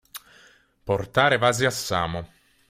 [0.83, 2.27] Portare vasi a Samo.